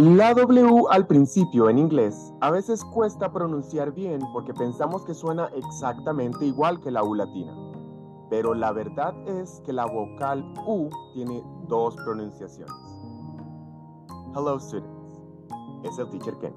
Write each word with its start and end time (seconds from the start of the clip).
La 0.00 0.32
W 0.32 0.84
al 0.88 1.06
principio 1.06 1.68
en 1.68 1.76
inglés 1.76 2.32
a 2.40 2.50
veces 2.50 2.82
cuesta 2.82 3.30
pronunciar 3.30 3.92
bien 3.92 4.22
porque 4.32 4.54
pensamos 4.54 5.04
que 5.04 5.12
suena 5.12 5.50
exactamente 5.54 6.46
igual 6.46 6.80
que 6.80 6.90
la 6.90 7.04
U 7.04 7.14
latina. 7.14 7.54
Pero 8.30 8.54
la 8.54 8.72
verdad 8.72 9.14
es 9.28 9.60
que 9.66 9.74
la 9.74 9.84
vocal 9.84 10.54
U 10.66 10.88
tiene 11.12 11.44
dos 11.68 11.94
pronunciaciones. 11.96 12.74
Hello 14.34 14.58
students, 14.58 15.20
es 15.82 15.98
el 15.98 16.08
teacher 16.08 16.38
Ken. 16.38 16.54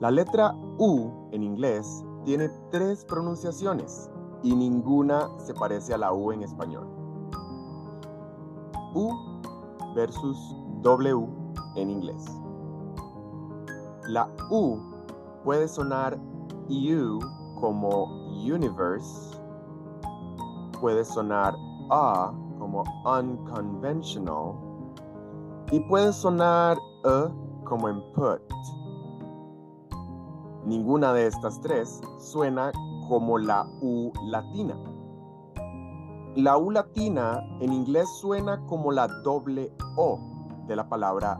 La 0.00 0.10
letra 0.10 0.52
U 0.78 1.28
en 1.30 1.44
inglés 1.44 2.04
tiene 2.24 2.48
tres 2.72 3.04
pronunciaciones 3.04 4.10
y 4.42 4.52
ninguna 4.56 5.28
se 5.38 5.54
parece 5.54 5.94
a 5.94 5.98
la 5.98 6.12
U 6.12 6.32
en 6.32 6.42
español. 6.42 6.88
U 8.94 9.12
versus 9.94 10.56
W 10.82 11.43
en 11.76 11.90
inglés. 11.90 12.24
La 14.08 14.28
U 14.50 14.78
puede 15.44 15.68
sonar 15.68 16.18
U 16.68 17.18
como 17.60 18.04
universe, 18.32 19.38
puede 20.80 21.04
sonar 21.04 21.54
A 21.90 22.32
como 22.58 22.84
unconventional 23.04 24.54
y 25.70 25.80
puede 25.80 26.12
sonar 26.12 26.76
E 27.04 27.28
como 27.64 27.88
input. 27.88 28.40
Ninguna 30.64 31.12
de 31.12 31.26
estas 31.26 31.60
tres 31.60 32.00
suena 32.18 32.72
como 33.08 33.38
la 33.38 33.66
U 33.82 34.12
latina. 34.26 34.76
La 36.36 36.56
U 36.56 36.70
latina 36.70 37.40
en 37.60 37.72
inglés 37.72 38.08
suena 38.20 38.64
como 38.66 38.92
la 38.92 39.06
doble 39.22 39.72
O 39.96 40.18
de 40.66 40.76
la 40.76 40.88
palabra 40.88 41.38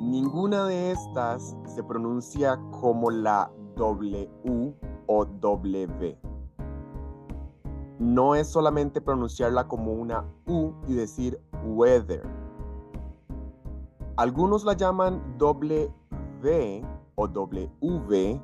Ninguna 0.00 0.66
de 0.66 0.92
estas 0.92 1.56
se 1.66 1.82
pronuncia 1.82 2.60
como 2.80 3.10
la 3.10 3.50
W 3.76 4.30
o 5.06 5.24
W. 5.24 6.18
No 7.98 8.34
es 8.34 8.48
solamente 8.48 9.00
pronunciarla 9.00 9.66
como 9.66 9.92
una 9.92 10.24
U 10.46 10.72
y 10.86 10.94
decir 10.94 11.40
weather. 11.64 12.22
Algunos 14.16 14.64
la 14.64 14.74
llaman 14.74 15.36
W 15.38 15.90
o 17.16 17.28
WV 17.28 18.40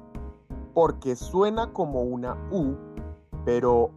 porque 0.75 1.16
suena 1.16 1.72
como 1.72 2.02
una 2.02 2.36
U, 2.50 2.75
pero 3.44 3.91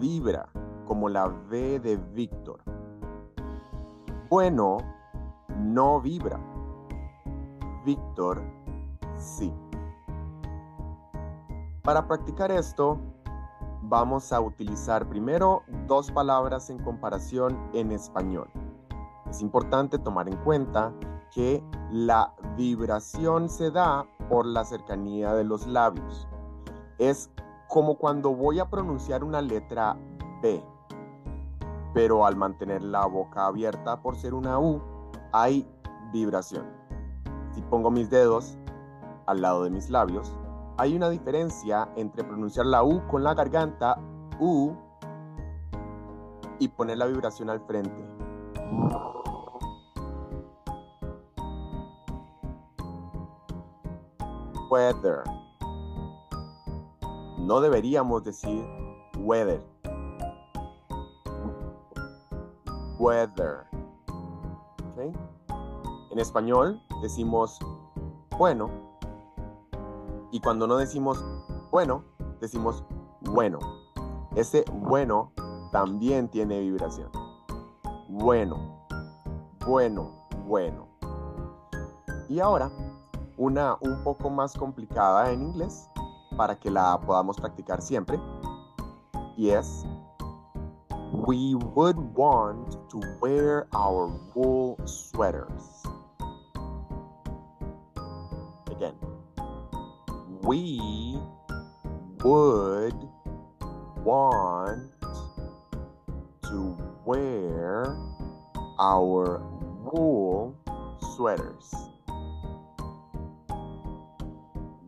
vibra 0.00 0.48
como 0.86 1.08
la 1.08 1.26
V 1.26 1.80
de 1.80 1.96
Víctor. 1.96 2.75
Bueno, 4.38 4.76
no 5.56 5.98
vibra. 5.98 6.38
Víctor, 7.86 8.42
sí. 9.14 9.50
Para 11.82 12.06
practicar 12.06 12.52
esto, 12.52 12.98
vamos 13.80 14.34
a 14.34 14.40
utilizar 14.42 15.08
primero 15.08 15.62
dos 15.86 16.12
palabras 16.12 16.68
en 16.68 16.78
comparación 16.84 17.70
en 17.72 17.92
español. 17.92 18.50
Es 19.30 19.40
importante 19.40 19.98
tomar 19.98 20.28
en 20.28 20.36
cuenta 20.44 20.92
que 21.30 21.64
la 21.90 22.34
vibración 22.58 23.48
se 23.48 23.70
da 23.70 24.04
por 24.28 24.44
la 24.44 24.66
cercanía 24.66 25.32
de 25.32 25.44
los 25.44 25.66
labios. 25.66 26.28
Es 26.98 27.30
como 27.68 27.96
cuando 27.96 28.34
voy 28.34 28.58
a 28.58 28.68
pronunciar 28.68 29.24
una 29.24 29.40
letra 29.40 29.96
B, 30.42 30.62
pero 31.96 32.26
al 32.26 32.36
mantener 32.36 32.82
la 32.82 33.06
boca 33.06 33.46
abierta 33.46 34.02
por 34.02 34.16
ser 34.16 34.34
una 34.34 34.58
U, 34.58 34.82
hay 35.32 35.66
vibración. 36.12 36.66
Si 37.52 37.62
pongo 37.62 37.90
mis 37.90 38.10
dedos 38.10 38.58
al 39.24 39.40
lado 39.40 39.64
de 39.64 39.70
mis 39.70 39.88
labios, 39.88 40.30
hay 40.76 40.94
una 40.94 41.08
diferencia 41.08 41.88
entre 41.96 42.22
pronunciar 42.22 42.66
la 42.66 42.84
U 42.84 43.00
con 43.08 43.24
la 43.24 43.32
garganta, 43.32 43.98
U, 44.38 44.74
y 46.58 46.68
poner 46.68 46.98
la 46.98 47.06
vibración 47.06 47.48
al 47.48 47.60
frente. 47.62 48.06
weather. 54.68 55.22
No 57.38 57.62
deberíamos 57.62 58.22
decir 58.22 58.66
weather. 59.16 59.75
Weather. 62.98 63.66
En 66.10 66.18
español 66.18 66.80
decimos 67.02 67.58
bueno. 68.38 68.70
Y 70.30 70.40
cuando 70.40 70.66
no 70.66 70.76
decimos 70.76 71.24
bueno, 71.70 72.04
decimos 72.40 72.84
bueno. 73.20 73.58
Ese 74.34 74.64
bueno 74.72 75.32
también 75.72 76.28
tiene 76.28 76.60
vibración. 76.60 77.10
Bueno, 78.08 78.86
bueno, 79.66 80.26
bueno. 80.46 80.86
Y 82.28 82.40
ahora 82.40 82.70
una 83.36 83.76
un 83.80 84.02
poco 84.02 84.30
más 84.30 84.54
complicada 84.54 85.30
en 85.30 85.42
inglés 85.42 85.90
para 86.36 86.58
que 86.58 86.70
la 86.70 86.98
podamos 87.00 87.36
practicar 87.36 87.82
siempre. 87.82 88.18
Y 89.36 89.50
es, 89.50 89.84
we 91.26 91.54
would 91.54 91.96
want 91.96 92.76
to 92.90 93.02
wear 93.20 93.66
our 93.74 94.06
wool 94.34 94.80
sweaters. 94.86 95.82
Again, 98.70 98.94
we 100.42 101.18
would 102.22 102.94
want 104.04 104.92
to 106.44 106.78
wear 107.04 107.96
our 108.78 109.42
wool 109.82 110.56
sweaters. 111.16 111.74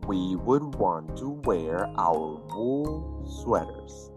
we 0.08 0.36
would 0.36 0.64
want 0.76 1.18
to 1.18 1.28
wear 1.44 1.86
our 1.98 2.40
wool 2.48 3.22
sweaters. 3.42 4.10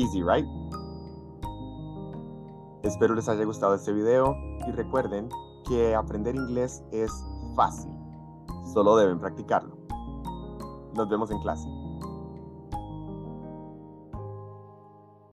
Easy, 0.00 0.22
right? 0.22 0.46
Espero 2.82 3.14
les 3.14 3.28
haya 3.28 3.44
gustado 3.44 3.74
este 3.74 3.92
video 3.92 4.34
y 4.66 4.72
recuerden 4.72 5.28
que 5.68 5.94
aprender 5.94 6.34
inglés 6.34 6.82
es 6.90 7.12
fácil, 7.54 7.92
solo 8.72 8.96
deben 8.96 9.20
practicarlo. 9.20 9.76
Nos 10.94 11.06
vemos 11.10 11.30
en 11.30 11.38
clase. 11.40 11.68